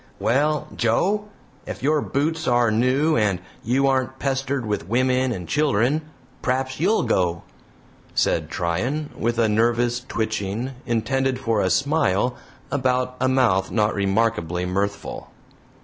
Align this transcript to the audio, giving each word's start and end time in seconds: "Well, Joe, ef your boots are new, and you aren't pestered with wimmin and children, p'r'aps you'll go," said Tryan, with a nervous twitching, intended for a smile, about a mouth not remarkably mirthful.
"Well, 0.17 0.67
Joe, 0.75 1.25
ef 1.67 1.83
your 1.83 2.01
boots 2.01 2.47
are 2.47 2.71
new, 2.71 3.15
and 3.15 3.39
you 3.63 3.85
aren't 3.85 4.17
pestered 4.17 4.65
with 4.65 4.89
wimmin 4.89 5.31
and 5.31 5.47
children, 5.47 6.01
p'r'aps 6.41 6.79
you'll 6.79 7.03
go," 7.03 7.43
said 8.15 8.49
Tryan, 8.49 9.11
with 9.15 9.37
a 9.37 9.47
nervous 9.47 9.99
twitching, 9.99 10.71
intended 10.87 11.37
for 11.39 11.61
a 11.61 11.69
smile, 11.69 12.35
about 12.71 13.15
a 13.21 13.29
mouth 13.29 13.69
not 13.69 13.93
remarkably 13.93 14.65
mirthful. 14.65 15.29